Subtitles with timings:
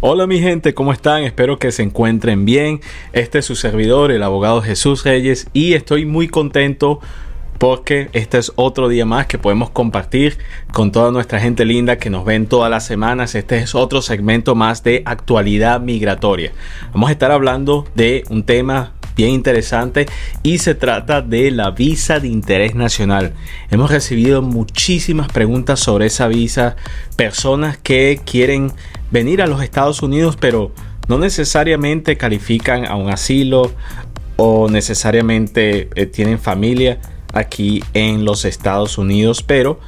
[0.00, 1.24] Hola mi gente, ¿cómo están?
[1.24, 2.80] Espero que se encuentren bien.
[3.12, 7.00] Este es su servidor, el abogado Jesús Reyes, y estoy muy contento
[7.58, 10.38] porque este es otro día más que podemos compartir
[10.72, 13.34] con toda nuestra gente linda que nos ven todas las semanas.
[13.34, 16.52] Este es otro segmento más de actualidad migratoria.
[16.92, 20.06] Vamos a estar hablando de un tema bien interesante
[20.44, 23.32] y se trata de la visa de interés nacional.
[23.68, 26.76] Hemos recibido muchísimas preguntas sobre esa visa,
[27.16, 28.70] personas que quieren
[29.10, 30.72] venir a los Estados Unidos pero
[31.08, 33.72] no necesariamente califican a un asilo
[34.36, 37.00] o necesariamente eh, tienen familia
[37.32, 39.80] aquí en los Estados Unidos, pero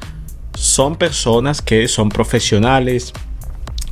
[0.55, 3.13] son personas que son profesionales,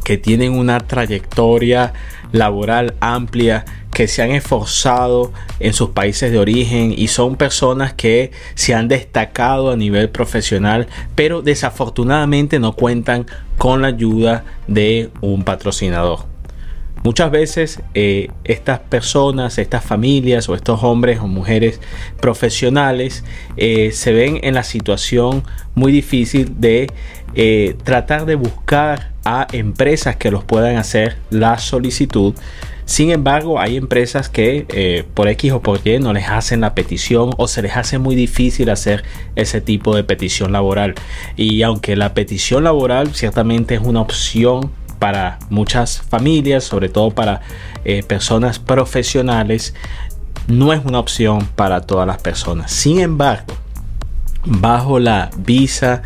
[0.04, 1.92] que tienen una trayectoria
[2.32, 3.64] laboral amplia,
[3.98, 8.86] que se han esforzado en sus países de origen y son personas que se han
[8.86, 13.26] destacado a nivel profesional, pero desafortunadamente no cuentan
[13.56, 16.20] con la ayuda de un patrocinador.
[17.02, 21.80] Muchas veces eh, estas personas, estas familias o estos hombres o mujeres
[22.20, 23.24] profesionales
[23.56, 25.42] eh, se ven en la situación
[25.74, 26.86] muy difícil de
[27.34, 32.34] eh, tratar de buscar a empresas que los puedan hacer la solicitud
[32.88, 36.74] sin embargo, hay empresas que eh, por X o por Y no les hacen la
[36.74, 39.04] petición o se les hace muy difícil hacer
[39.36, 40.94] ese tipo de petición laboral.
[41.36, 47.42] Y aunque la petición laboral ciertamente es una opción para muchas familias, sobre todo para
[47.84, 49.74] eh, personas profesionales,
[50.46, 52.72] no es una opción para todas las personas.
[52.72, 53.52] Sin embargo,
[54.46, 56.00] bajo la visa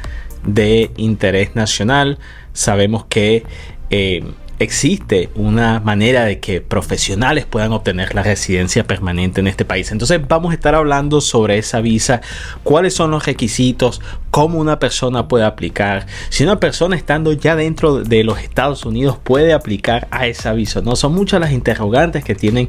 [0.44, 2.18] de interés nacional,
[2.52, 3.44] sabemos que
[3.90, 4.24] eh,
[4.58, 9.92] existe una manera de que profesionales puedan obtener la residencia permanente en este país.
[9.92, 12.20] Entonces vamos a estar hablando sobre esa visa,
[12.62, 18.02] cuáles son los requisitos, cómo una persona puede aplicar, si una persona estando ya dentro
[18.02, 20.80] de los Estados Unidos puede aplicar a esa visa.
[20.80, 22.68] No son muchas las interrogantes que tienen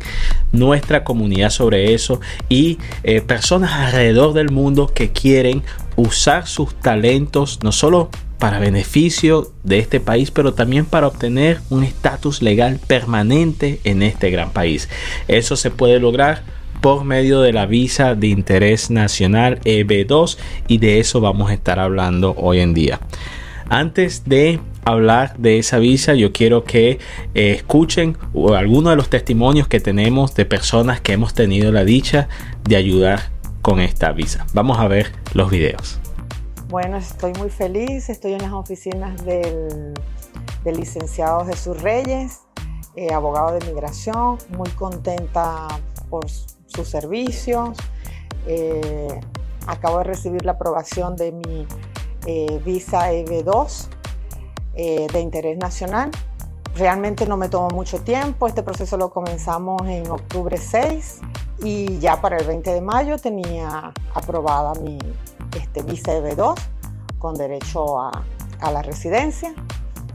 [0.52, 2.20] nuestra comunidad sobre eso
[2.50, 5.64] y eh, personas alrededor del mundo que quieren
[5.96, 8.10] usar sus talentos no solo
[8.40, 14.32] para beneficio de este país, pero también para obtener un estatus legal permanente en este
[14.32, 14.90] gran país.
[15.28, 16.44] Eso se puede lograr
[16.82, 20.38] por medio de la visa de interés nacional EB2
[20.68, 23.00] y de eso vamos a estar hablando hoy en día.
[23.70, 27.00] Antes de hablar de esa visa, yo quiero que
[27.34, 28.18] eh, escuchen
[28.54, 32.28] algunos de los testimonios que tenemos de personas que hemos tenido la dicha
[32.68, 33.33] de ayudar
[33.64, 34.46] con esta visa.
[34.54, 36.00] Vamos a ver los videos.
[36.68, 39.94] Bueno, estoy muy feliz, estoy en las oficinas del,
[40.66, 42.42] licenciado Jesús Reyes,
[42.96, 45.68] eh, abogado de migración, muy contenta
[46.10, 47.78] por sus servicios.
[48.48, 49.20] Eh,
[49.66, 51.66] acabo de recibir la aprobación de mi
[52.26, 53.88] eh, visa EB2
[54.76, 56.12] de interés nacional.
[56.76, 61.22] Realmente no me tomó mucho tiempo, este proceso lo comenzamos en octubre 6
[61.64, 64.98] y ya para el 20 de mayo tenía aprobada mi,
[65.58, 66.56] este, visa EB2
[67.18, 68.12] con derecho a,
[68.72, 69.54] la residencia.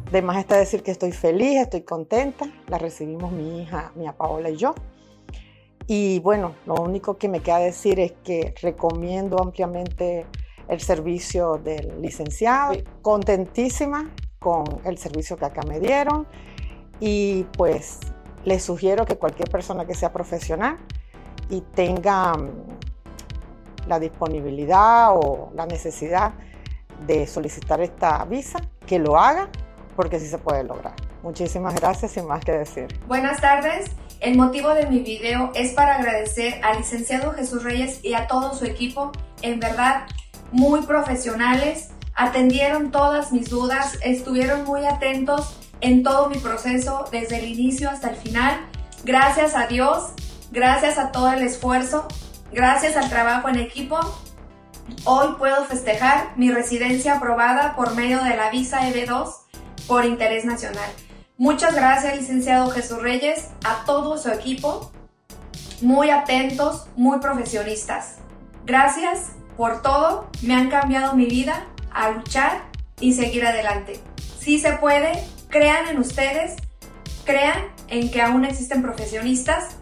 [0.08, 2.46] Además está decir que estoy feliz, estoy contenta.
[2.66, 4.74] La recibimos mi hija, mi Paola y yo.
[5.86, 10.24] Y bueno, lo único que me queda decir es que recomiendo ampliamente
[10.68, 12.74] el servicio del licenciado.
[13.02, 16.26] contentísima con el servicio que acá me dieron
[17.00, 18.00] y pues
[18.44, 20.78] les sugiero que cualquier persona que sea profesional
[21.50, 22.32] y tenga
[23.86, 26.32] la disponibilidad o la necesidad
[27.06, 29.48] de solicitar esta visa, que lo haga,
[29.96, 30.94] porque sí se puede lograr.
[31.22, 32.86] Muchísimas gracias, sin más que decir.
[33.06, 33.90] Buenas tardes.
[34.20, 38.52] El motivo de mi video es para agradecer al licenciado Jesús Reyes y a todo
[38.54, 39.12] su equipo,
[39.42, 40.06] en verdad,
[40.50, 47.46] muy profesionales, atendieron todas mis dudas, estuvieron muy atentos en todo mi proceso, desde el
[47.46, 48.66] inicio hasta el final.
[49.04, 50.12] Gracias a Dios,
[50.50, 52.08] gracias a todo el esfuerzo,
[52.50, 53.98] Gracias al trabajo en equipo,
[55.04, 59.34] hoy puedo festejar mi residencia aprobada por medio de la visa EB2
[59.86, 60.90] por interés nacional.
[61.36, 64.90] Muchas gracias, licenciado Jesús Reyes, a todo su equipo,
[65.82, 68.16] muy atentos, muy profesionistas.
[68.64, 72.62] Gracias por todo, me han cambiado mi vida a luchar
[72.98, 74.00] y seguir adelante.
[74.40, 76.56] Si se puede, crean en ustedes,
[77.26, 77.58] crean
[77.88, 79.76] en que aún existen profesionistas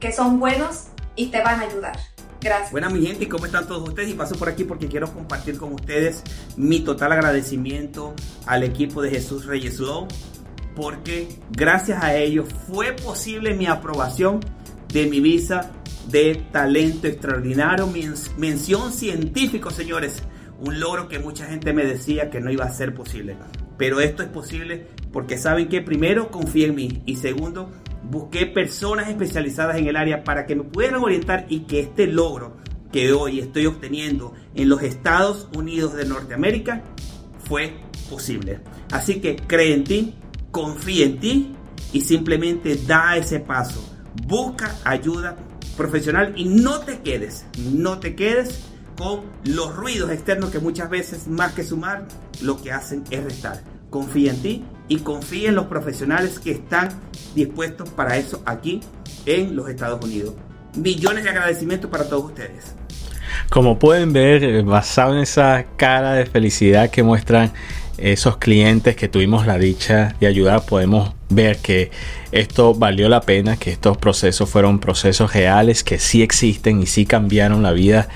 [0.00, 1.98] que son buenos y te van a ayudar.
[2.40, 2.70] Gracias.
[2.70, 4.10] Buenas mi gente, ¿y cómo están todos ustedes?
[4.10, 6.22] Y paso por aquí porque quiero compartir con ustedes
[6.56, 8.14] mi total agradecimiento
[8.46, 10.06] al equipo de Jesús Reyes Low,
[10.76, 14.38] porque gracias a ellos fue posible mi aprobación
[14.92, 15.72] de mi visa
[16.08, 17.88] de talento extraordinario,
[18.36, 20.22] mención científico, señores.
[20.60, 23.36] Un logro que mucha gente me decía que no iba a ser posible.
[23.76, 27.70] Pero esto es posible porque saben que primero confía en mí y segundo
[28.10, 32.56] busqué personas especializadas en el área para que me pudieran orientar y que este logro
[32.92, 36.82] que hoy estoy obteniendo en los Estados Unidos de Norteamérica
[37.44, 37.76] fue
[38.08, 38.60] posible.
[38.90, 40.14] Así que cree en ti,
[40.50, 41.52] confía en ti
[41.92, 43.84] y simplemente da ese paso.
[44.26, 45.36] Busca ayuda
[45.76, 48.64] profesional y no te quedes, no te quedes
[48.96, 52.08] con los ruidos externos que muchas veces más que sumar
[52.40, 53.62] lo que hacen es restar.
[53.90, 56.88] Confía en ti y confía en los profesionales que están
[57.34, 58.80] dispuestos para eso aquí
[59.26, 60.34] en los Estados Unidos.
[60.76, 62.74] Millones de agradecimientos para todos ustedes.
[63.50, 67.52] Como pueden ver, eh, basado en esa cara de felicidad que muestran
[67.98, 71.90] esos clientes que tuvimos la dicha de ayudar, podemos ver que
[72.30, 77.06] esto valió la pena, que estos procesos fueron procesos reales, que sí existen y sí
[77.06, 78.08] cambiaron la vida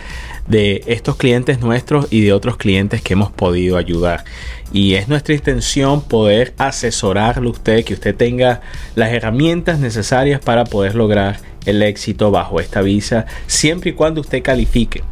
[0.46, 4.24] de estos clientes nuestros y de otros clientes que hemos podido ayudar.
[4.72, 8.62] Y es nuestra intención poder asesorarle a usted, que usted tenga
[8.94, 14.42] las herramientas necesarias para poder lograr el éxito bajo esta visa, siempre y cuando usted
[14.42, 15.04] califique.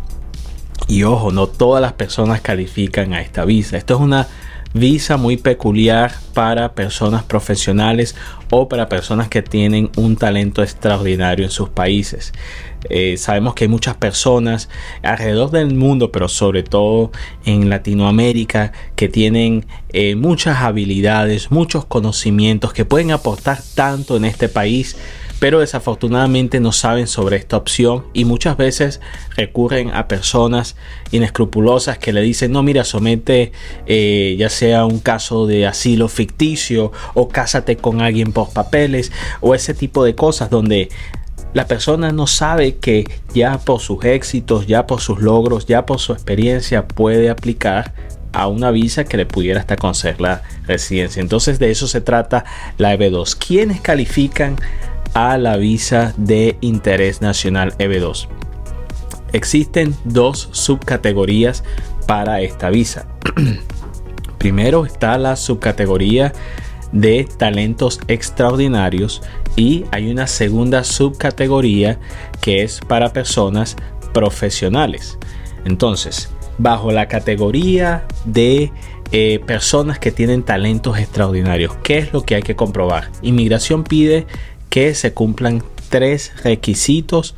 [0.89, 3.77] Y ojo, no todas las personas califican a esta visa.
[3.77, 4.27] Esto es una
[4.73, 8.15] visa muy peculiar para personas profesionales
[8.51, 12.33] o para personas que tienen un talento extraordinario en sus países.
[12.89, 14.69] Eh, sabemos que hay muchas personas
[15.03, 17.11] alrededor del mundo, pero sobre todo
[17.45, 24.49] en Latinoamérica, que tienen eh, muchas habilidades, muchos conocimientos que pueden aportar tanto en este
[24.49, 24.97] país
[25.41, 29.01] pero desafortunadamente no saben sobre esta opción y muchas veces
[29.37, 30.77] recurren a personas
[31.11, 33.51] inescrupulosas que le dicen no mira somete
[33.87, 39.11] eh, ya sea un caso de asilo ficticio o cásate con alguien por papeles
[39.41, 40.91] o ese tipo de cosas donde
[41.55, 43.05] la persona no sabe que
[43.35, 47.93] ya por sus éxitos, ya por sus logros, ya por su experiencia puede aplicar
[48.33, 51.21] a una visa que le pudiera hasta conceder la residencia.
[51.21, 52.45] Entonces de eso se trata
[52.79, 53.37] la EB2.
[53.37, 54.57] ¿Quiénes califican
[55.15, 58.29] a la visa de interés nacional EB2.
[59.33, 61.65] Existen dos subcategorías
[62.07, 63.07] para esta visa.
[64.39, 66.33] Primero está la subcategoría
[66.93, 69.23] de talentos extraordinarios
[69.57, 71.99] y hay una segunda subcategoría
[72.41, 73.77] que es para personas
[74.13, 75.19] profesionales.
[75.65, 78.73] Entonces, bajo la categoría de
[79.13, 83.11] eh, personas que tienen talentos extraordinarios, ¿qué es lo que hay que comprobar?
[83.23, 84.27] Inmigración pide
[84.71, 87.35] que se cumplan tres requisitos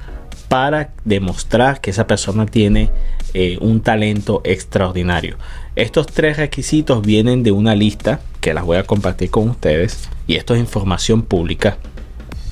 [0.48, 2.90] para demostrar que esa persona tiene
[3.34, 5.38] eh, un talento extraordinario.
[5.74, 10.36] Estos tres requisitos vienen de una lista que las voy a compartir con ustedes y
[10.36, 11.78] esto es información pública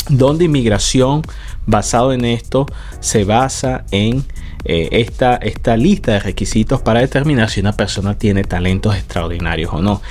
[0.08, 1.22] donde inmigración
[1.66, 2.66] basado en esto
[3.00, 4.24] se basa en
[4.64, 9.80] eh, esta, esta lista de requisitos para determinar si una persona tiene talentos extraordinarios o
[9.80, 10.02] no.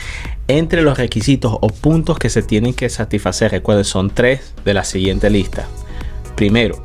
[0.48, 4.84] Entre los requisitos o puntos que se tienen que satisfacer, recuerden, son tres de la
[4.84, 5.68] siguiente lista.
[6.36, 6.84] Primero,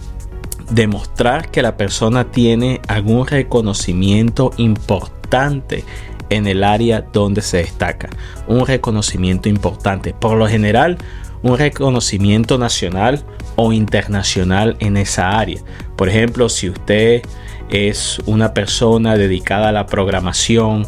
[0.70, 5.84] demostrar que la persona tiene algún reconocimiento importante
[6.28, 8.08] en el área donde se destaca.
[8.46, 10.14] Un reconocimiento importante.
[10.14, 10.98] Por lo general,
[11.42, 13.24] un reconocimiento nacional
[13.56, 15.60] o internacional en esa área.
[15.96, 17.22] Por ejemplo, si usted
[17.70, 20.86] es una persona dedicada a la programación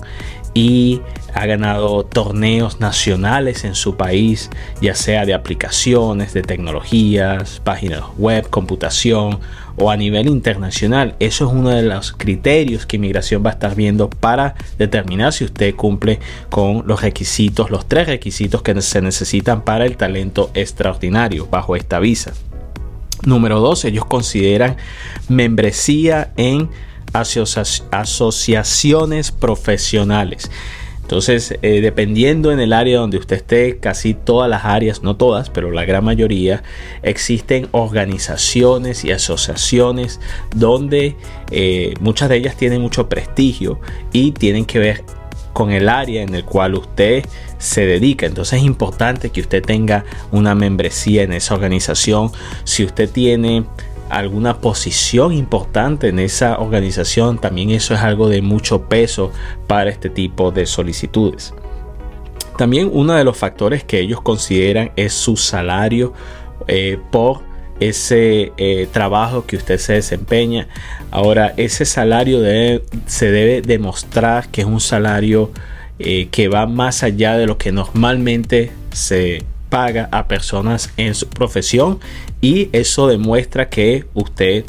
[0.54, 1.00] y
[1.35, 8.49] ha ganado torneos nacionales en su país, ya sea de aplicaciones, de tecnologías, páginas web,
[8.50, 9.40] computación
[9.76, 11.14] o a nivel internacional.
[11.18, 15.44] Eso es uno de los criterios que inmigración va a estar viendo para determinar si
[15.44, 21.47] usted cumple con los requisitos, los tres requisitos que se necesitan para el talento extraordinario
[21.50, 22.32] bajo esta visa.
[23.25, 24.76] Número dos, ellos consideran
[25.28, 26.68] membresía en
[27.12, 30.50] asociaciones profesionales.
[31.02, 35.50] Entonces, eh, dependiendo en el área donde usted esté, casi todas las áreas, no todas,
[35.50, 36.62] pero la gran mayoría,
[37.02, 40.21] existen organizaciones y asociaciones
[40.57, 41.16] donde
[41.50, 43.78] eh, muchas de ellas tienen mucho prestigio
[44.12, 45.04] y tienen que ver
[45.52, 47.26] con el área en el cual usted
[47.59, 48.25] se dedica.
[48.25, 52.31] Entonces es importante que usted tenga una membresía en esa organización.
[52.64, 53.64] Si usted tiene
[54.12, 59.33] alguna posición importante en esa organización, también eso es algo de mucho peso
[59.66, 61.54] para este tipo de solicitudes.
[62.59, 66.12] También uno de los factores que ellos consideran es su salario
[66.69, 67.40] eh, por
[67.81, 70.69] ese eh, trabajo que usted se desempeña.
[71.11, 72.40] Ahora, ese salario
[73.07, 75.50] se debe demostrar que es un salario
[75.99, 81.30] eh, que va más allá de lo que normalmente se paga a personas en su
[81.30, 81.98] profesión
[82.42, 84.66] y eso demuestra que usted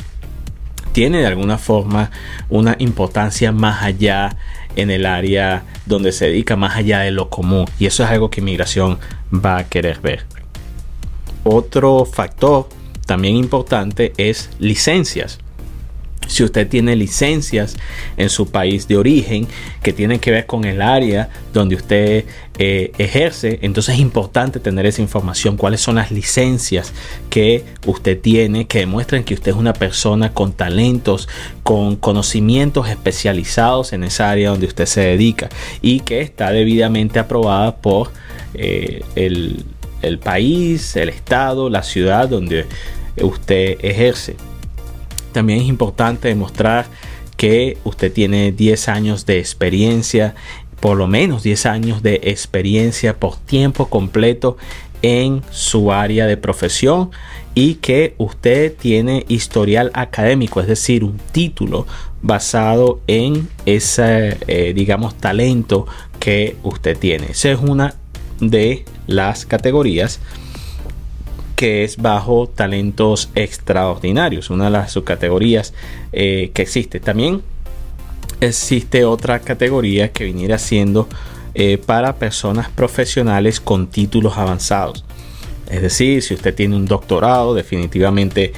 [0.94, 2.10] tiene de alguna forma
[2.48, 4.38] una importancia más allá
[4.78, 7.66] en el área donde se dedica, más allá de lo común.
[7.80, 8.98] Y eso es algo que inmigración
[9.34, 10.26] va a querer ver.
[11.44, 12.70] Otro factor
[13.06, 15.43] también importante es licencias
[16.28, 17.76] si usted tiene licencias
[18.18, 19.48] en su país de origen
[19.82, 22.26] que tienen que ver con el área donde usted
[22.58, 26.94] eh, ejerce, entonces es importante tener esa información, cuáles son las licencias
[27.30, 31.28] que usted tiene que demuestran que usted es una persona con talentos,
[31.64, 35.50] con conocimientos especializados en esa área donde usted se dedica
[35.82, 38.12] y que está debidamente aprobada por
[38.54, 42.66] eh, el país, el estado, la ciudad donde
[43.22, 44.36] usted ejerce.
[45.34, 46.86] También es importante demostrar
[47.36, 50.36] que usted tiene 10 años de experiencia,
[50.80, 54.58] por lo menos 10 años de experiencia por tiempo completo
[55.02, 57.12] en su área de profesión
[57.56, 61.86] y que usted tiene historial académico, es decir, un título
[62.22, 65.86] basado en ese, eh, digamos, talento
[66.20, 67.28] que usted tiene.
[67.32, 67.96] Esa es una
[68.40, 70.20] de las categorías
[71.64, 75.74] que es bajo talentos extraordinarios, una de las subcategorías
[76.12, 77.00] eh, que existe.
[77.00, 77.42] También
[78.42, 81.08] existe otra categoría que viniera siendo
[81.54, 85.06] eh, para personas profesionales con títulos avanzados.
[85.70, 88.52] Es decir, si usted tiene un doctorado, definitivamente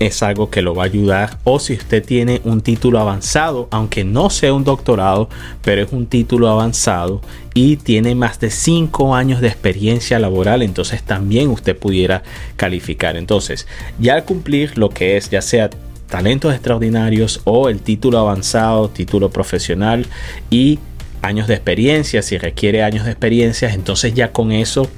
[0.00, 1.38] es algo que lo va a ayudar.
[1.44, 5.28] O si usted tiene un título avanzado, aunque no sea un doctorado,
[5.62, 7.20] pero es un título avanzado
[7.54, 12.22] y tiene más de 5 años de experiencia laboral, entonces también usted pudiera
[12.56, 13.16] calificar.
[13.16, 13.66] Entonces,
[13.98, 15.70] ya al cumplir lo que es ya sea
[16.08, 20.06] talentos extraordinarios o el título avanzado, título profesional
[20.50, 20.78] y
[21.22, 24.88] años de experiencia, si requiere años de experiencia, entonces ya con eso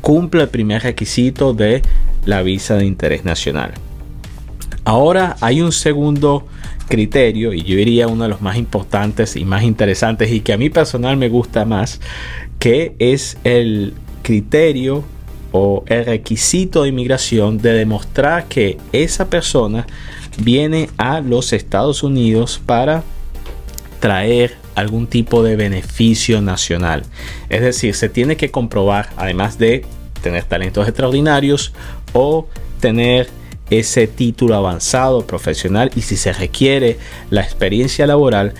[0.00, 1.82] cumple el primer requisito de
[2.24, 3.72] la visa de interés nacional.
[4.84, 6.46] Ahora hay un segundo
[6.88, 10.58] criterio y yo diría uno de los más importantes y más interesantes y que a
[10.58, 12.00] mí personal me gusta más,
[12.58, 15.04] que es el criterio
[15.52, 19.86] o el requisito de inmigración de demostrar que esa persona
[20.38, 23.04] viene a los Estados Unidos para
[24.00, 27.04] traer algún tipo de beneficio nacional.
[27.48, 29.84] Es decir, se tiene que comprobar, además de
[30.22, 31.72] tener talentos extraordinarios
[32.12, 32.48] o
[32.80, 33.28] tener
[33.78, 36.98] ese título avanzado profesional y si se requiere
[37.30, 38.54] la experiencia laboral,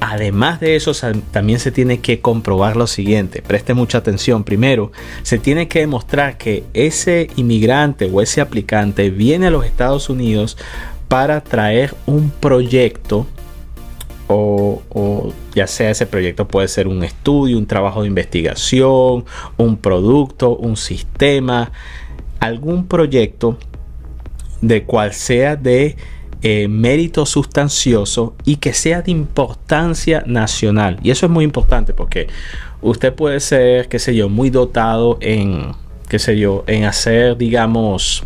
[0.00, 0.92] además de eso
[1.30, 4.92] también se tiene que comprobar lo siguiente, preste mucha atención, primero
[5.22, 10.56] se tiene que demostrar que ese inmigrante o ese aplicante viene a los Estados Unidos
[11.08, 13.26] para traer un proyecto
[14.26, 19.24] o, o, ya sea ese proyecto puede ser un estudio, un trabajo de investigación,
[19.56, 21.72] un producto, un sistema,
[22.40, 23.58] algún proyecto
[24.68, 25.96] de cual sea de
[26.42, 30.98] eh, mérito sustancioso y que sea de importancia nacional.
[31.02, 32.28] Y eso es muy importante porque
[32.82, 35.72] usted puede ser, qué sé yo, muy dotado en,
[36.08, 38.24] qué sé yo, en hacer, digamos,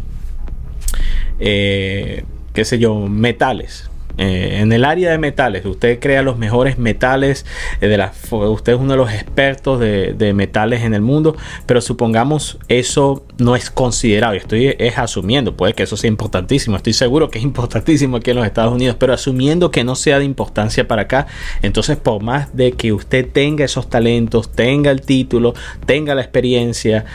[1.39, 3.88] eh, qué sé yo, metales.
[4.19, 7.47] Eh, en el área de metales, usted crea los mejores metales,
[7.81, 11.81] eh, de la, usted es uno de los expertos de, metales en el mundo, pero
[11.81, 17.31] supongamos eso no es considerado, estoy es asumiendo, puede que eso sea importantísimo, estoy seguro
[17.31, 20.87] que es importantísimo aquí en los Estados Unidos, pero asumiendo que no sea de importancia
[20.87, 21.29] para acá,
[21.63, 25.55] entonces por más de que usted tenga esos talentos, tenga el título,
[25.87, 27.07] tenga la experiencia,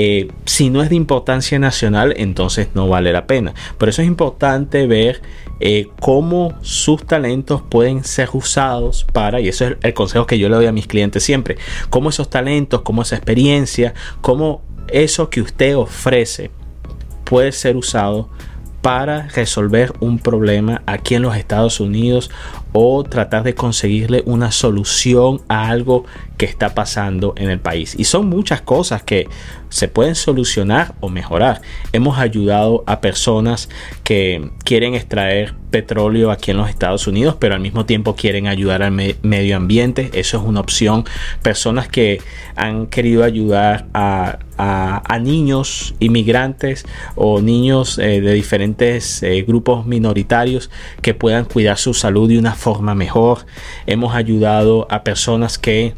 [0.00, 3.52] eh, si no es de importancia nacional, entonces no vale la pena.
[3.78, 5.22] Por eso es importante ver
[5.58, 10.48] eh, cómo sus talentos pueden ser usados para, y eso es el consejo que yo
[10.48, 11.58] le doy a mis clientes siempre,
[11.90, 16.52] cómo esos talentos, cómo esa experiencia, cómo eso que usted ofrece
[17.24, 18.28] puede ser usado
[18.80, 22.30] para resolver un problema aquí en los Estados Unidos
[22.72, 26.04] o tratar de conseguirle una solución a algo
[26.36, 27.94] que está pasando en el país.
[27.98, 29.28] Y son muchas cosas que
[29.68, 31.60] se pueden solucionar o mejorar.
[31.92, 33.68] Hemos ayudado a personas
[34.04, 38.82] que quieren extraer petróleo aquí en los Estados Unidos, pero al mismo tiempo quieren ayudar
[38.82, 40.10] al medio ambiente.
[40.14, 41.04] Eso es una opción.
[41.42, 42.22] Personas que
[42.56, 44.38] han querido ayudar a,
[45.20, 50.70] niños inmigrantes o niños eh, de diferentes eh, grupos minoritarios
[51.02, 53.46] que puedan cuidar su salud de una forma mejor.
[53.86, 55.94] Hemos ayudado a personas que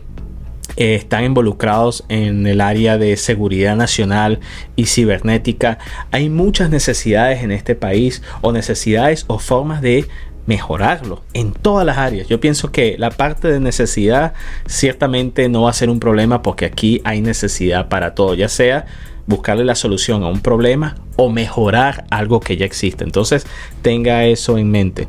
[0.76, 4.40] eh, están involucrados en el área de seguridad nacional
[4.76, 5.78] y cibernética.
[6.12, 10.06] Hay muchas necesidades en este país o necesidades o formas de
[10.46, 12.28] mejorarlo en todas las áreas.
[12.28, 14.34] Yo pienso que la parte de necesidad
[14.66, 18.86] ciertamente no va a ser un problema porque aquí hay necesidad para todo, ya sea
[19.26, 23.04] buscarle la solución a un problema o mejorar algo que ya existe.
[23.04, 23.46] Entonces
[23.82, 25.06] tenga eso en mente.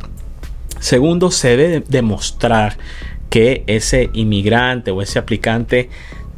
[0.82, 2.78] Segundo, se debe demostrar
[3.30, 5.90] que ese inmigrante o ese aplicante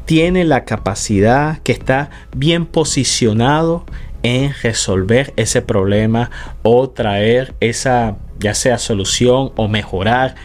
[0.05, 3.85] tiene la capacidad, que está bien posicionado
[4.21, 6.29] en resolver ese problema
[6.61, 10.35] o traer esa ya sea solución o mejorar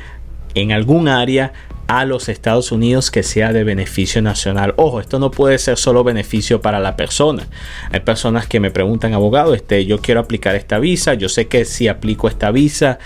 [0.55, 1.53] en algún área
[1.89, 4.75] a los Estados Unidos que sea de beneficio nacional.
[4.77, 7.49] Ojo, esto no puede ser solo beneficio para la persona.
[7.91, 11.65] Hay personas que me preguntan, abogado, este, yo quiero aplicar esta visa, yo sé que
[11.65, 12.99] si aplico esta visa,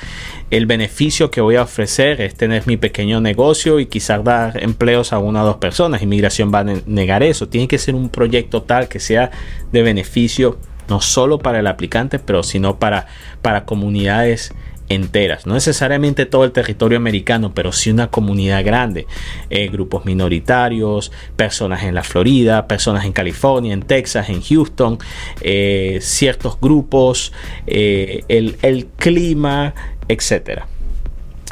[0.50, 5.12] el beneficio que voy a ofrecer es tener mi pequeño negocio y quizás dar empleos
[5.12, 6.02] a una o dos personas.
[6.02, 7.48] Inmigración va a negar eso.
[7.48, 9.30] Tiene que ser un proyecto tal que sea
[9.70, 10.58] de beneficio
[10.88, 13.06] no solo para el aplicante, pero sino para,
[13.42, 14.52] para comunidades
[14.88, 19.06] enteras, no necesariamente todo el territorio americano, pero sí una comunidad grande,
[19.50, 24.98] eh, grupos minoritarios, personas en la Florida, personas en California, en Texas, en Houston,
[25.40, 27.32] eh, ciertos grupos,
[27.66, 29.74] eh, el, clima,
[30.08, 30.62] etc.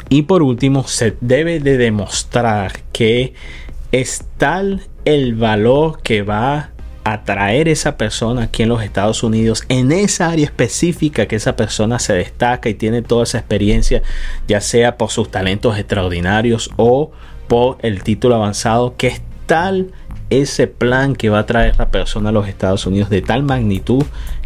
[0.09, 3.33] Y por último, se debe de demostrar que
[3.91, 6.71] es tal el valor que va
[7.03, 11.99] atraer esa persona aquí en los Estados Unidos en esa área específica que esa persona
[11.99, 14.01] se destaca y tiene toda esa experiencia,
[14.47, 17.11] ya sea por sus talentos extraordinarios o
[17.47, 19.91] por el título avanzado, que es tal
[20.29, 24.03] ese plan que va a traer la persona a los Estados Unidos de tal magnitud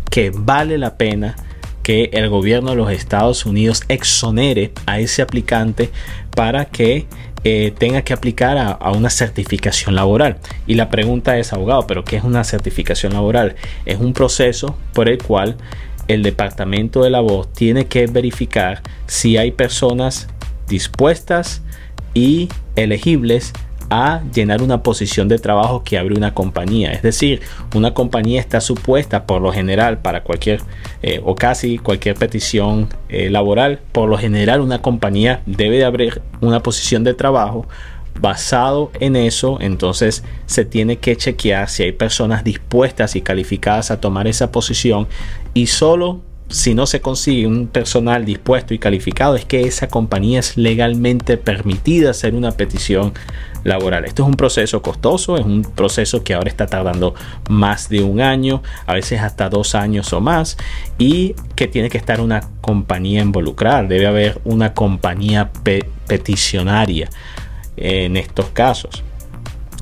[0.10, 1.36] que vale la pena
[1.84, 5.92] que el gobierno de los Estados Unidos exonere a ese aplicante
[6.36, 7.06] para que
[7.48, 10.38] eh, tenga que aplicar a, una certificación laboral.
[10.66, 13.56] Y la pregunta es, abogado, ¿pero qué es una certificación laboral?
[13.86, 15.56] Es un proceso por el cual
[16.08, 20.28] el departamento de la voz tiene que verificar si hay personas
[20.68, 21.62] dispuestas
[22.16, 23.54] y elegibles
[23.90, 26.92] a llenar una posición de trabajo que abre una compañía.
[26.92, 27.42] Es decir,
[27.74, 30.62] una compañía está supuesta por lo general para cualquier
[31.02, 33.80] eh, o casi cualquier petición eh, laboral.
[33.92, 37.68] Por lo general una compañía debe de abrir una posición de trabajo
[38.20, 44.00] basado en eso, entonces se tiene que chequear si hay personas dispuestas y calificadas a
[44.00, 45.08] tomar esa posición
[45.54, 50.40] y solo si no se consigue un personal dispuesto y calificado es que esa compañía
[50.40, 53.14] es legalmente permitida hacer una petición
[53.64, 54.06] laboral.
[54.06, 57.16] Esto es un proceso costoso, es un proceso que ahora está tardando
[57.50, 60.56] más de un año, a veces hasta dos años o más,
[61.00, 65.52] y que tiene que estar una compañía involucrada, debe haber una compañía
[66.08, 67.10] peticionaria
[67.76, 69.04] en estos casos.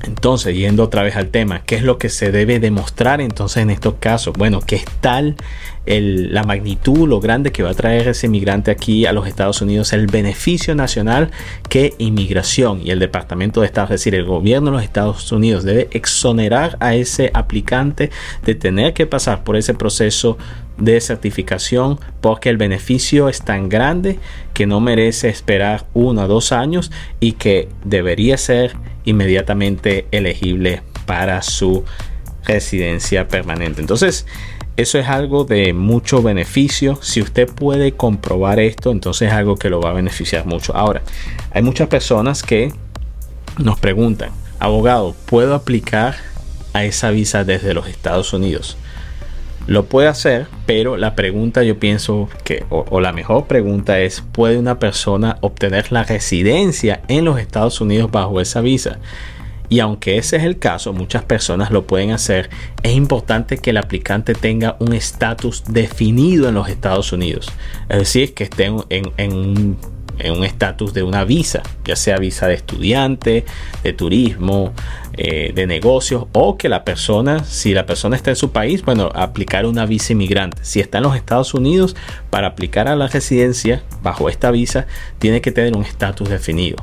[0.02, 3.70] Entonces, yendo otra vez al tema, ¿qué es lo que se debe demostrar entonces en
[3.70, 4.34] estos casos?
[4.36, 5.36] Bueno, que es tal
[5.86, 9.92] la magnitud, lo grande que va a traer ese inmigrante aquí a los Estados Unidos,
[9.92, 11.30] el beneficio nacional
[11.68, 15.64] que inmigración y el Departamento de Estado, es decir, el gobierno de los Estados Unidos
[15.64, 18.10] debe exonerar a ese aplicante
[18.44, 20.38] de tener que pasar por ese proceso
[20.78, 24.18] de certificación porque el beneficio es tan grande
[24.54, 31.42] que no merece esperar uno o dos años y que debería ser inmediatamente elegible para
[31.42, 31.84] su
[32.44, 33.80] residencia permanente.
[33.80, 34.26] Entonces,
[34.76, 36.98] eso es algo de mucho beneficio.
[37.00, 40.74] Si usted puede comprobar esto, entonces es algo que lo va a beneficiar mucho.
[40.76, 41.02] Ahora,
[41.52, 42.72] hay muchas personas que
[43.58, 46.16] nos preguntan, abogado, ¿puedo aplicar
[46.72, 48.76] a esa visa desde los Estados Unidos?
[49.66, 54.22] Lo puede hacer, pero la pregunta yo pienso que, o, o, la mejor pregunta es,
[54.32, 58.98] ¿puede una persona obtener la residencia en los Estados Unidos bajo esa visa?
[59.68, 62.50] Y aunque ese es el caso, muchas personas lo pueden hacer,
[62.82, 67.50] es importante que el aplicante tenga un estatus definido en los Estados Unidos.
[67.88, 69.76] Es decir, que esté en,
[70.30, 73.44] un estatus de una visa, ya sea visa de estudiante,
[73.82, 74.72] de turismo,
[75.14, 79.10] eh, de negocios, o que la persona, si la persona está en su país, bueno,
[79.14, 80.58] aplicar una visa inmigrante.
[80.62, 81.96] Si está en los Estados Unidos,
[82.30, 84.86] para aplicar a la residencia bajo esta visa,
[85.18, 86.76] tiene que tener un estatus definido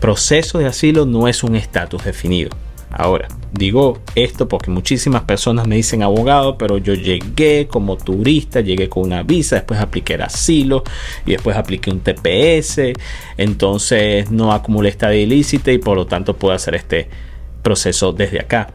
[0.00, 2.50] proceso de asilo no es un estatus definido.
[2.90, 8.88] Ahora, digo esto porque muchísimas personas me dicen abogado, pero yo llegué como turista, llegué
[8.88, 10.82] con una visa, después apliqué el asilo
[11.24, 12.92] y después apliqué un TPS,
[13.36, 17.08] entonces no acumulé esta ilícita y por lo tanto puedo hacer este
[17.62, 18.72] proceso desde acá.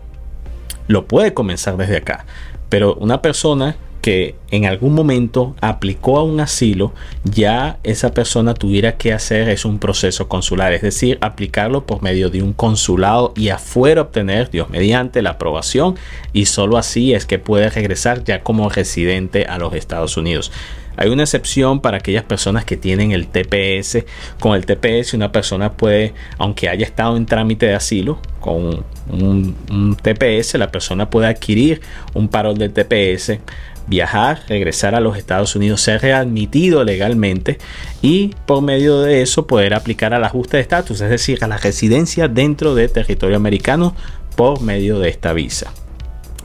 [0.87, 2.25] Lo puede comenzar desde acá,
[2.69, 8.97] pero una persona que en algún momento aplicó a un asilo, ya esa persona tuviera
[8.97, 13.49] que hacer es un proceso consular, es decir, aplicarlo por medio de un consulado y
[13.49, 15.95] afuera obtener, Dios mediante, la aprobación
[16.33, 20.51] y solo así es que puede regresar ya como residente a los Estados Unidos.
[20.97, 24.05] Hay una excepción para aquellas personas que tienen el TPS.
[24.39, 29.97] Con el TPS una persona puede, aunque haya estado en trámite de asilo, con un,
[30.01, 31.81] TPS la persona puede adquirir
[32.13, 33.39] un parol del TPS
[33.87, 37.57] viajar, regresar a los Estados Unidos, ser readmitido legalmente
[38.01, 41.57] y por medio de eso poder aplicar al ajuste de estatus, es decir, a la
[41.57, 43.95] residencia dentro del territorio americano
[44.35, 45.71] por medio de esta visa.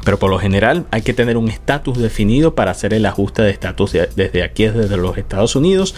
[0.04, 3.50] Pero por lo general hay que tener un estatus definido para hacer el ajuste de
[3.50, 5.94] estatus desde aquí, desde los Estados Unidos.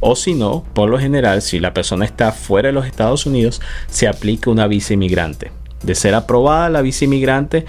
[0.00, 3.62] O si no, por lo general, si la persona está fuera de los Estados Unidos,
[3.88, 5.52] se aplica una visa inmigrante.
[5.82, 7.64] De ser aprobada la visa inmigrante,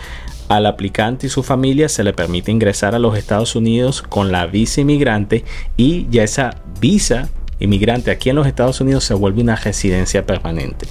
[0.47, 4.45] al aplicante y su familia se le permite ingresar a los Estados Unidos con la
[4.45, 5.43] visa inmigrante
[5.77, 7.29] y ya esa visa
[7.59, 10.87] inmigrante aquí en los Estados Unidos se vuelve una residencia permanente.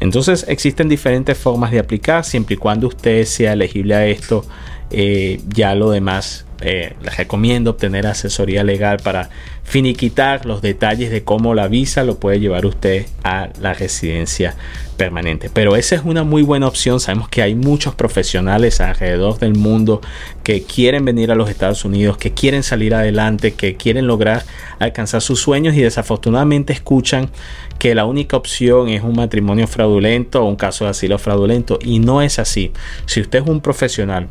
[0.00, 4.44] Entonces existen diferentes formas de aplicar siempre y cuando usted sea elegible a esto.
[4.92, 9.30] Eh, ya lo demás eh, les recomiendo obtener asesoría legal para
[9.64, 14.56] finiquitar los detalles de cómo la visa lo puede llevar usted a la residencia
[14.96, 15.48] permanente.
[15.52, 17.00] Pero esa es una muy buena opción.
[17.00, 20.00] Sabemos que hay muchos profesionales alrededor del mundo
[20.42, 24.44] que quieren venir a los Estados Unidos, que quieren salir adelante, que quieren lograr
[24.78, 27.30] alcanzar sus sueños y desafortunadamente escuchan
[27.78, 31.78] que la única opción es un matrimonio fraudulento o un caso de asilo fraudulento.
[31.80, 32.72] Y no es así.
[33.06, 34.28] Si usted es un profesional,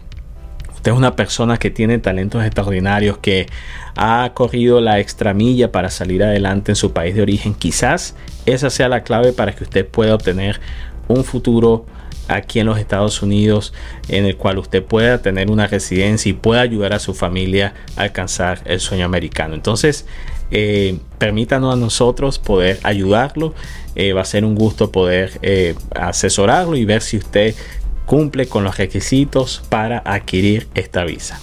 [0.79, 3.47] Usted es una persona que tiene talentos extraordinarios, que
[3.97, 7.53] ha corrido la extramilla para salir adelante en su país de origen.
[7.53, 8.15] Quizás
[8.45, 10.61] esa sea la clave para que usted pueda obtener
[11.09, 11.85] un futuro
[12.29, 13.73] aquí en los Estados Unidos
[14.07, 18.03] en el cual usted pueda tener una residencia y pueda ayudar a su familia a
[18.03, 19.55] alcanzar el sueño americano.
[19.55, 20.05] Entonces,
[20.49, 23.53] eh, permítanos a nosotros poder ayudarlo.
[23.95, 27.53] Eh, va a ser un gusto poder eh, asesorarlo y ver si usted
[28.09, 31.39] cumple con los requisitos para adquirir esta visa.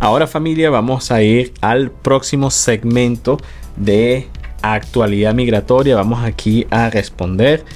[0.00, 3.36] Ahora familia vamos a ir al próximo segmento
[3.76, 4.28] de
[4.62, 5.94] actualidad migratoria.
[5.94, 7.66] Vamos aquí a responder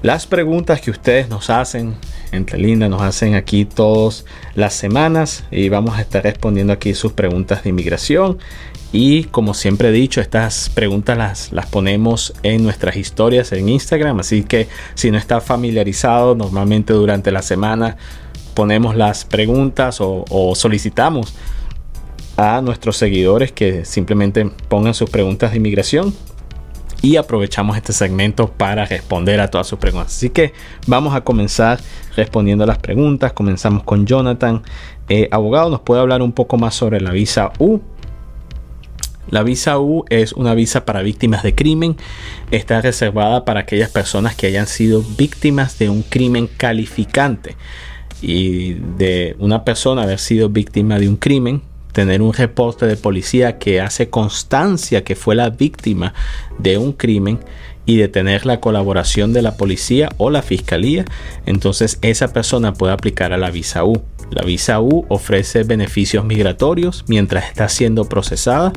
[0.00, 1.96] las preguntas que ustedes nos hacen.
[2.32, 7.12] Entre lindas nos hacen aquí todas las semanas y vamos a estar respondiendo aquí sus
[7.12, 8.38] preguntas de inmigración
[8.92, 14.18] y como siempre he dicho, estas preguntas las, las, ponemos en nuestras historias en Instagram.
[14.18, 17.96] Así que si no está familiarizado, normalmente durante la semana
[18.54, 21.34] ponemos las preguntas o, o solicitamos
[22.36, 26.12] a nuestros seguidores que simplemente pongan sus preguntas de inmigración
[27.02, 30.16] y aprovechamos este segmento para responder a todas sus preguntas.
[30.16, 30.52] Así que
[30.86, 31.80] vamos a comenzar
[32.16, 33.32] respondiendo a las preguntas.
[33.32, 34.62] Comenzamos con Jonathan.
[35.08, 37.80] Eh, abogado, ¿nos puede hablar un poco más sobre la visa U?
[39.30, 41.96] La visa U es una visa para víctimas de crimen.
[42.50, 47.56] Está reservada para aquellas personas que hayan sido víctimas de un crimen calificante.
[48.22, 53.58] Y de una persona haber sido víctima de un crimen, tener un reporte de policía
[53.58, 56.14] que hace constancia que fue la víctima
[56.58, 57.40] de un crimen
[57.86, 61.04] y de tener la colaboración de la policía o la fiscalía,
[61.46, 64.02] entonces esa persona puede aplicar a la visa U.
[64.30, 68.72] La visa U ofrece beneficios migratorios mientras está siendo procesada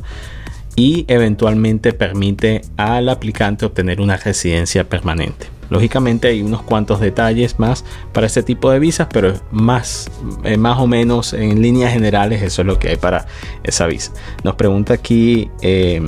[0.74, 5.53] y eventualmente permite al aplicante obtener una residencia permanente.
[5.70, 10.10] Lógicamente hay unos cuantos detalles más para este tipo de visas, pero más,
[10.44, 13.26] eh, más o menos en líneas generales eso es lo que hay para
[13.62, 14.12] esa visa.
[14.42, 16.02] Nos pregunta aquí eh,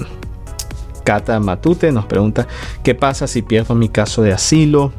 [1.05, 2.49] Cata Matute, nos pregunta
[2.83, 4.92] qué pasa si pierdo mi caso de asilo.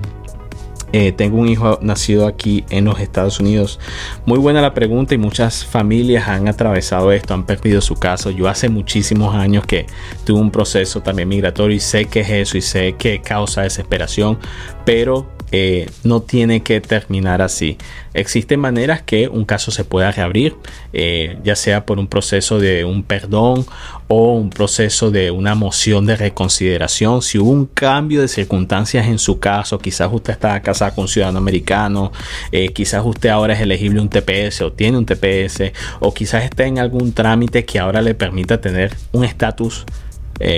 [0.99, 3.79] Eh, tengo un hijo nacido aquí en los Estados Unidos.
[4.25, 8.31] Muy buena la pregunta y muchas familias han atravesado esto, han perdido su caso.
[8.31, 9.85] Yo hace muchísimos años que
[10.25, 14.39] tuve un proceso también migratorio y sé que es eso y sé que causa desesperación,
[14.85, 17.77] pero eh, no tiene que terminar así.
[18.13, 20.55] Existen maneras que un caso se pueda reabrir,
[20.91, 23.65] eh, ya sea por un proceso de un perdón
[24.09, 27.21] o un proceso de una moción de reconsideración.
[27.21, 31.07] Si hubo un cambio de circunstancias en su caso, quizás usted está casado con un
[31.07, 32.11] ciudadano americano,
[32.51, 36.65] eh, quizás usted ahora es elegible un TPS o tiene un TPS, o quizás está
[36.65, 39.85] en algún trámite que ahora le permita tener un estatus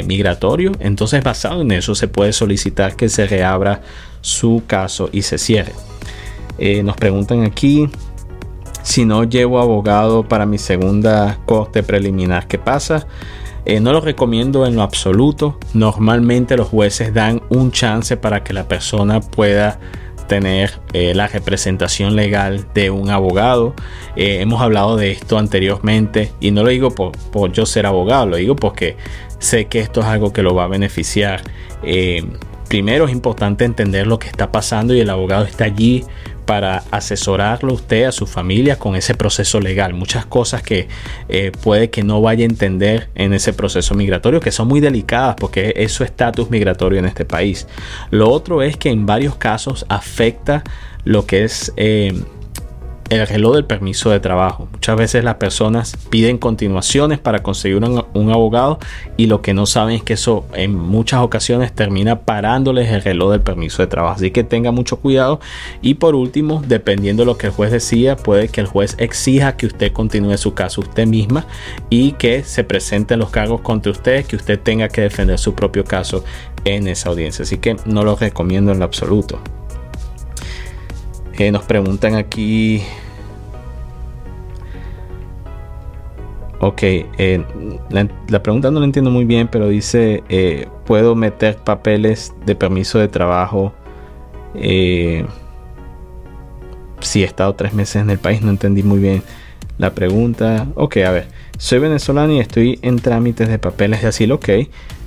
[0.05, 0.73] migratorio.
[0.81, 3.81] Entonces, basado en eso, se puede solicitar que se reabra
[4.21, 5.73] su caso y se cierre.
[6.57, 7.89] Eh, nos preguntan aquí
[8.83, 13.07] si no llevo abogado para mi segunda corte preliminar, ¿qué pasa?
[13.65, 15.57] Eh, no lo recomiendo en lo absoluto.
[15.73, 19.79] Normalmente los jueces dan un chance para que la persona pueda
[20.27, 23.73] tener eh, la representación legal de un abogado.
[24.15, 28.35] Hemos hablado de esto anteriormente y no lo digo por, por, yo ser abogado, lo
[28.35, 28.97] digo porque
[29.39, 31.41] sé que esto es algo que lo va a beneficiar.
[32.69, 36.05] Primero es importante entender lo que está pasando y el abogado está allí
[36.45, 39.95] para asesorarlo usted a su familia con ese proceso legal.
[39.95, 40.87] Muchas cosas que
[41.29, 45.35] eh, puede que no vaya a entender en ese proceso migratorio, que son muy delicadas
[45.39, 47.67] porque es su estatus migratorio en este país.
[48.11, 50.63] Lo otro es que en varios casos afecta
[51.05, 52.13] lo que es eh,
[53.09, 54.67] el reloj del permiso de trabajo.
[54.71, 58.79] Muchas veces las personas piden continuaciones para conseguir un, abogado
[59.17, 63.31] y lo que no saben es que eso en muchas ocasiones termina parándoles el reloj
[63.31, 64.15] del permiso de trabajo.
[64.15, 65.39] Así que tenga mucho cuidado.
[65.81, 69.57] Y por último, dependiendo de lo que el juez decía, puede que el juez exija
[69.57, 71.45] que usted continúe su caso usted misma
[71.89, 75.83] y que se presenten los cargos contra usted, que usted tenga que defender su propio
[75.83, 76.23] caso
[76.65, 77.43] en esa audiencia.
[77.43, 79.39] Así que no lo recomiendo en lo absoluto
[81.51, 82.81] nos preguntan aquí.
[86.59, 87.45] Ok, eh,
[87.89, 92.99] la, pregunta no la entiendo muy bien, pero dice, eh, ¿puedo meter papeles de permiso
[92.99, 93.73] de trabajo
[94.55, 95.25] eh,
[96.99, 98.41] si he estado tres meses en el país?
[98.41, 99.23] No entendí muy bien
[99.77, 100.67] la pregunta.
[100.75, 104.35] Ok, a ver, soy venezolano y estoy en trámites de papeles de asilo.
[104.35, 104.49] Ok,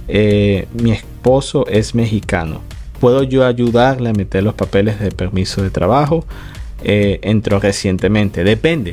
[0.09, 2.63] mi esposo es mexicano
[3.03, 6.25] puedo yo ayudarle a meter los papeles de permiso de trabajo.
[6.85, 8.45] Eh, entró recientemente.
[8.45, 8.93] Depende.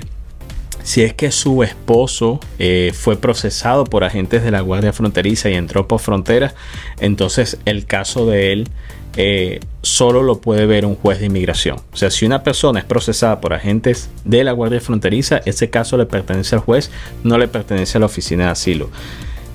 [0.81, 5.53] Si es que su esposo eh, fue procesado por agentes de la Guardia Fronteriza y
[5.53, 6.55] entró por frontera,
[6.99, 8.67] entonces el caso de él
[9.15, 11.77] eh, solo lo puede ver un juez de inmigración.
[11.93, 15.97] O sea, si una persona es procesada por agentes de la Guardia Fronteriza, ese caso
[15.97, 16.89] le pertenece al juez,
[17.23, 18.89] no le pertenece a la oficina de asilo.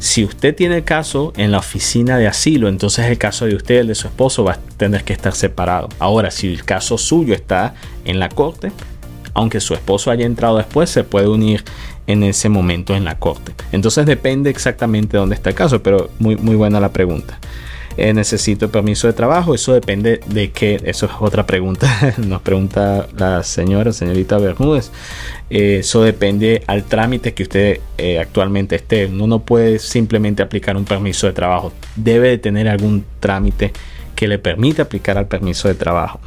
[0.05, 3.77] Si usted tiene el caso en la oficina de asilo, entonces el caso de usted,
[3.77, 5.89] el de su esposo, va a tener que estar separado.
[5.99, 8.71] Ahora, si el caso suyo está en la corte,
[9.33, 11.65] aunque su esposo haya entrado después, se puede unir
[12.07, 13.55] en ese momento en la corte.
[13.73, 17.39] Entonces depende exactamente de dónde está el caso, pero muy, muy buena la pregunta.
[17.97, 19.55] Eh, necesito permiso de trabajo.
[19.55, 20.81] Eso depende de qué.
[20.85, 22.15] Eso es otra pregunta.
[22.19, 24.91] Nos pregunta la señora, señorita Bermúdez.
[25.51, 29.07] Eh, eso depende al trámite que usted eh, actualmente esté.
[29.07, 31.73] Uno no puede simplemente aplicar un permiso de trabajo.
[31.97, 33.73] Debe de tener algún trámite
[34.17, 36.21] que le permita aplicar al permiso de trabajo.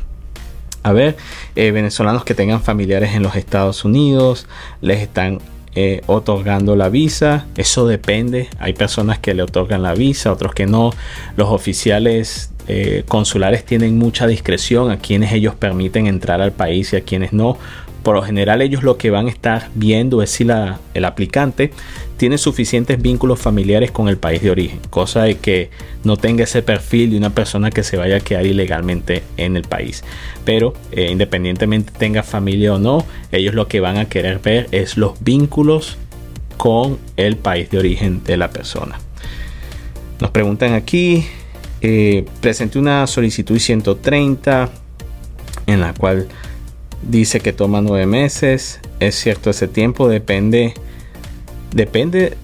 [0.84, 1.18] A ver,
[1.54, 4.48] venezolanos que tengan familiares en los Estados Unidos,
[4.80, 5.40] les están
[5.80, 7.46] eh, otorgando la visa.
[7.56, 8.50] Eso depende.
[8.58, 10.92] Hay personas que le otorgan la visa, otros que no.
[11.36, 16.96] Los oficiales eh, consulares tienen mucha discreción a quienes ellos permiten entrar al país y
[16.96, 17.60] a quienes no
[18.08, 21.72] por lo general ellos lo que van a estar viendo es si la, el aplicante
[22.15, 25.72] tiene suficientes vínculos familiares con el país de origen, cosa de que
[26.06, 29.63] no tenga ese perfil de una persona que se vaya a quedar ilegalmente en el
[29.63, 30.06] país.
[30.46, 34.96] Pero eh, independientemente tenga familia o no, ellos lo que van a querer ver es
[34.96, 35.98] los vínculos
[36.56, 39.02] con el país de origen de la persona.
[40.22, 41.26] Nos preguntan aquí,
[41.82, 44.70] eh, presenté una solicitud 130
[45.65, 46.30] en la cual
[47.02, 48.80] dice que toma nueve meses.
[49.00, 50.74] Es cierto, ese tiempo depende,
[51.72, 52.38] depende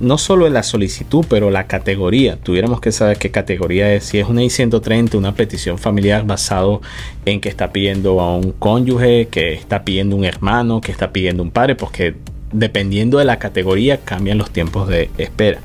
[0.00, 2.36] no solo de la solicitud, pero la categoría.
[2.36, 4.04] Tuviéramos que saber qué categoría es.
[4.04, 6.80] Si es una I-130, una petición familiar basado
[7.24, 11.42] en que está pidiendo a un cónyuge, que está pidiendo un hermano, que está pidiendo
[11.42, 12.14] un padre, porque
[12.52, 15.60] dependiendo de la categoría cambian los tiempos de espera.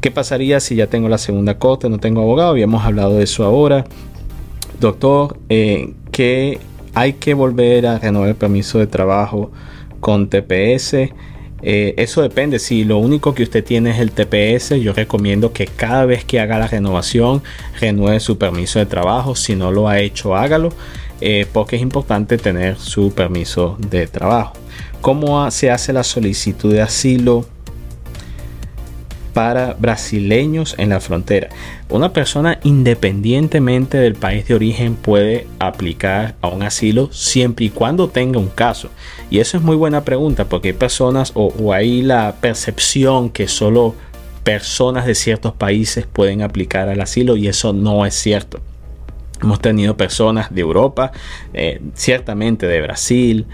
[0.00, 2.50] ¿Qué pasaría si ya tengo la segunda corte, no tengo abogado?
[2.50, 3.84] Habíamos hablado de eso ahora.
[4.80, 6.58] Doctor, eh, ¿qué
[6.94, 9.50] hay que volver a renovar el permiso de trabajo
[10.00, 10.94] con TPS.
[11.62, 12.58] Eh, eso depende.
[12.58, 16.40] Si lo único que usted tiene es el TPS, yo recomiendo que cada vez que
[16.40, 17.42] haga la renovación,
[17.80, 19.34] renueve su permiso de trabajo.
[19.34, 20.70] Si no lo ha hecho, hágalo,
[21.20, 24.54] eh, porque es importante tener su permiso de trabajo.
[25.00, 27.46] ¿Cómo se hace la solicitud de asilo?
[29.40, 31.48] Para brasileños en la frontera.
[31.88, 38.10] Una persona independientemente del país de origen puede aplicar a un asilo siempre y cuando
[38.10, 38.90] tenga un caso.
[39.30, 43.94] Y eso es muy buena pregunta porque hay personas o, hay la percepción que solo
[44.44, 48.60] personas de ciertos países pueden aplicar al asilo y eso no es cierto.
[49.42, 51.12] Hemos tenido personas de Europa,
[51.54, 53.46] eh, ciertamente de Brasil,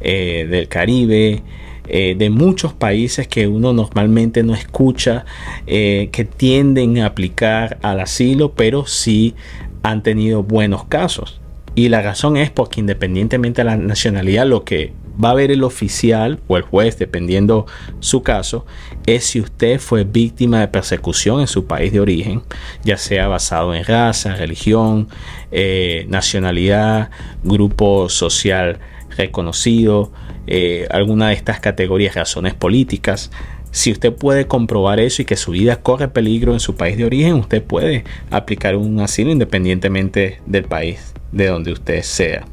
[0.00, 1.42] eh, del Caribe,
[1.88, 5.24] eh, de muchos países que uno normalmente no escucha,
[5.66, 9.34] eh, que tienden a aplicar al asilo, pero sí
[9.82, 11.40] han tenido buenos casos.
[11.74, 14.92] Y la razón es porque independientemente de la nacionalidad, lo que
[15.22, 17.66] va a ver el oficial o el juez, dependiendo
[18.00, 18.64] su caso,
[19.06, 22.42] es si usted fue víctima de persecución en su país de origen,
[22.84, 25.08] ya sea basado en raza, religión,
[25.50, 27.10] eh, nacionalidad,
[27.42, 28.78] grupo social
[29.16, 30.12] reconocido,
[30.46, 33.30] eh, alguna de estas categorías, razones políticas.
[33.70, 37.04] Si usted puede comprobar eso y que su vida corre peligro en su país de
[37.04, 42.44] origen, usted puede aplicar un asilo independientemente del país de donde usted sea.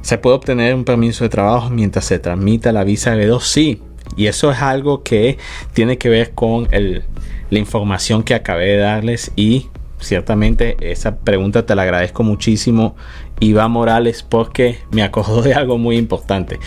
[0.00, 3.40] ¿Se puede obtener un permiso de trabajo mientras se transmita la visa B2?
[3.40, 3.82] Sí.
[4.16, 5.38] Y eso es algo que
[5.74, 9.68] tiene que ver con la información que acabé de darles y
[10.02, 12.96] ciertamente esa pregunta te la agradezco muchísimo
[13.40, 16.58] Iván Morales porque me acordó de algo muy importante.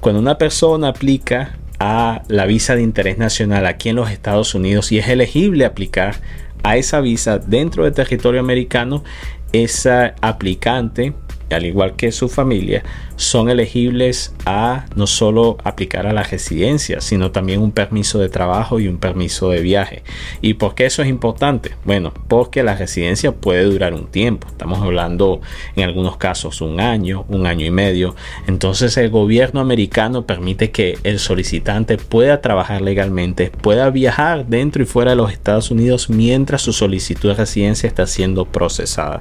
[0.00, 4.92] Cuando una persona aplica a la visa de interés nacional aquí en los Estados Unidos
[4.92, 6.16] y es elegible aplicar
[6.62, 9.04] a esa visa dentro del territorio americano,
[9.52, 11.12] esa aplicante
[11.50, 12.82] al igual que su familia,
[13.16, 18.80] son elegibles a no solo aplicar a la residencia, sino también un permiso de trabajo
[18.80, 20.02] y un permiso de viaje.
[20.40, 21.72] ¿Y por qué eso es importante?
[21.84, 24.48] Bueno, porque la residencia puede durar un tiempo.
[24.48, 25.40] Estamos hablando
[25.76, 28.14] en algunos casos un año, un año y medio.
[28.46, 34.86] Entonces el gobierno americano permite que el solicitante pueda trabajar legalmente, pueda viajar dentro y
[34.86, 39.20] fuera de los Estados Unidos mientras su solicitud de residencia está siendo procesada.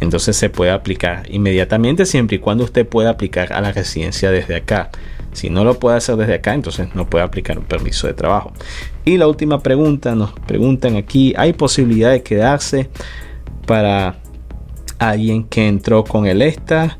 [0.00, 4.56] Entonces se puede aplicar inmediatamente siempre y cuando usted pueda aplicar a la residencia desde
[4.56, 4.90] acá.
[5.32, 8.52] Si no lo puede hacer desde acá, entonces no puede aplicar un permiso de trabajo.
[9.04, 12.90] Y la última pregunta, nos preguntan aquí, ¿hay posibilidad de quedarse
[13.66, 14.16] para
[14.98, 16.98] alguien que entró con el ESTA?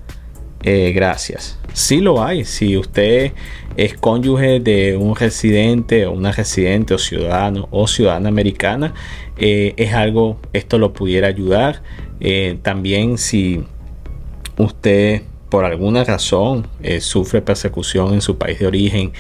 [0.63, 1.59] Eh, gracias.
[1.75, 2.45] Sí lo hay.
[2.45, 3.33] Si usted
[3.77, 8.95] es cónyuge de un residente o una residente o ciudadano o ciudadana americana,
[9.39, 11.83] eh, es algo, esto lo pudiera ayudar.
[12.21, 13.65] Eh, también si
[14.57, 19.13] usted por alguna razón eh, sufre persecución en su país de origen,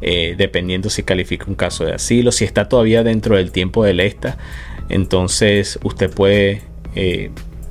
[0.00, 3.98] eh, dependiendo si califica un caso de asilo, si está todavía dentro del tiempo del
[3.98, 4.38] ESTA,
[4.88, 6.62] entonces usted puede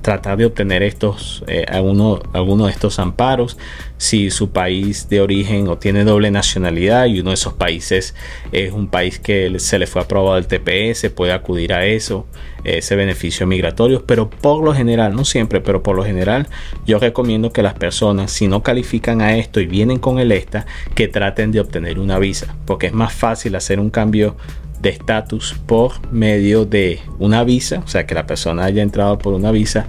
[0.02, 3.58] tratar de obtener estos eh, alguno de estos amparos.
[3.98, 8.16] Si su país de origen o tiene doble nacionalidad y uno de esos países
[8.52, 12.26] es un país que se le fue aprobado el TPS puede acudir a eso
[12.64, 14.06] ese beneficio migratorio.
[14.06, 16.48] Pero por lo general no siempre pero por lo general
[16.86, 20.66] yo recomiendo que las personas si no califican a esto y vienen con el ESTA
[20.96, 24.36] que traten de obtener una visa porque es más fácil hacer un cambio
[24.82, 29.34] de estatus por medio de una visa, o sea, que la persona haya entrado por
[29.34, 29.88] una visa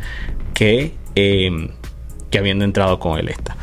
[0.55, 1.68] que, em,
[2.31, 3.57] que habiendo entrado con el ESTA.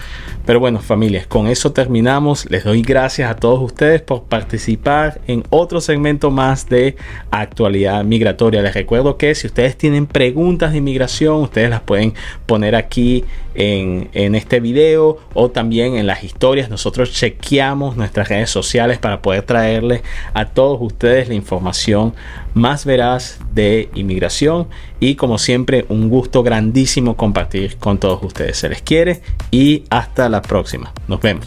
[0.47, 2.49] Pero bueno, familias, con eso terminamos.
[2.49, 6.95] Les doy gracias a todos ustedes por participar en otro segmento más de
[7.31, 8.61] actualidad migratoria.
[8.61, 12.13] Les recuerdo que si ustedes tienen preguntas de inmigración, ustedes las pueden
[12.45, 16.69] poner aquí en, en este video o también en las historias.
[16.69, 20.01] Nosotros chequeamos nuestras redes sociales para poder traerles
[20.33, 22.13] a todos ustedes la información
[22.57, 24.67] más veraz de inmigración
[24.99, 28.57] y como siempre un gusto grandísimo compartir con todos ustedes.
[28.57, 30.91] Se les quiere y hasta la próxima.
[31.07, 31.45] Nos vemos.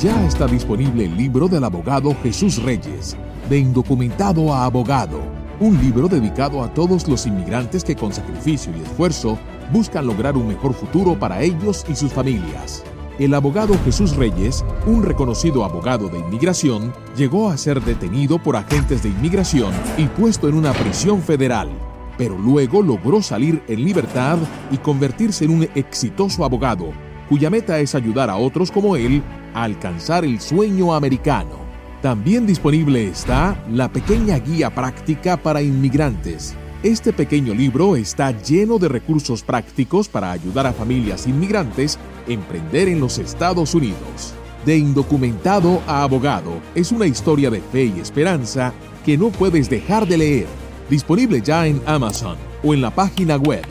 [0.00, 3.18] Ya está disponible el libro del abogado Jesús Reyes,
[3.50, 5.20] de indocumentado a abogado,
[5.60, 9.38] un libro dedicado a todos los inmigrantes que con sacrificio y esfuerzo
[9.70, 12.82] buscan lograr un mejor futuro para ellos y sus familias.
[13.18, 19.02] El abogado Jesús Reyes, un reconocido abogado de inmigración, llegó a ser detenido por agentes
[19.02, 21.68] de inmigración y puesto en una prisión federal,
[22.16, 24.38] pero luego logró salir en libertad
[24.70, 26.90] y convertirse en un exitoso abogado,
[27.30, 29.22] cuya meta es ayudar a otros como él
[29.54, 31.60] alcanzar el sueño americano.
[32.02, 36.54] También disponible está la pequeña guía práctica para inmigrantes.
[36.82, 42.88] Este pequeño libro está lleno de recursos prácticos para ayudar a familias inmigrantes a emprender
[42.88, 44.34] en los Estados Unidos.
[44.66, 48.72] De indocumentado a abogado es una historia de fe y esperanza
[49.06, 50.46] que no puedes dejar de leer.
[50.88, 53.64] Disponible ya en Amazon o en la página web